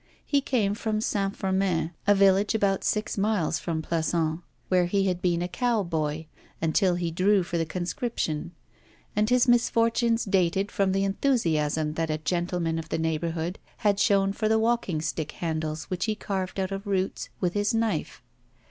[0.25, 5.21] He came from Saint Firmin, a village about six miles from Plassans, where he had
[5.21, 6.25] been a cow boy,
[6.59, 8.51] until he drew for the conscription;
[9.15, 14.33] and his misfortunes dated from the enthusiasm that a gentleman of the neighbourhood had shown
[14.33, 18.23] for the walking stick handles which he carved out of roots with his knife.